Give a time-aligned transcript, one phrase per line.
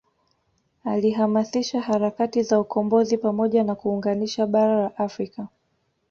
[0.85, 5.47] Alihamasisha harakati za ukombozi pamoja na kuunganisha bara la Afrika